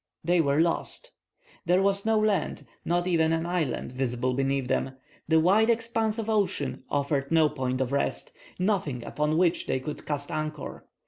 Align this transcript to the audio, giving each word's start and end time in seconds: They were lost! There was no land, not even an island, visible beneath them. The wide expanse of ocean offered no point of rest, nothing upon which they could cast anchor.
They 0.23 0.41
were 0.41 0.59
lost! 0.59 1.11
There 1.67 1.83
was 1.83 2.07
no 2.07 2.17
land, 2.17 2.65
not 2.83 3.05
even 3.05 3.31
an 3.31 3.45
island, 3.45 3.91
visible 3.91 4.33
beneath 4.33 4.67
them. 4.67 4.93
The 5.27 5.39
wide 5.39 5.69
expanse 5.69 6.17
of 6.17 6.27
ocean 6.27 6.81
offered 6.89 7.31
no 7.31 7.49
point 7.49 7.81
of 7.81 7.91
rest, 7.91 8.31
nothing 8.57 9.03
upon 9.05 9.37
which 9.37 9.67
they 9.67 9.79
could 9.79 10.07
cast 10.07 10.31
anchor. 10.31 10.87